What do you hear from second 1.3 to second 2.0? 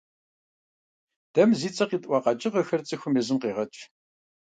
Дэ мы зи цӀэ